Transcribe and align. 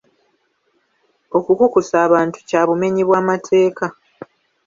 Okukukusa 1.37 1.95
abantu 2.07 2.37
kya 2.47 2.61
bumenyi 2.69 3.01
bw'amateeka. 3.07 3.85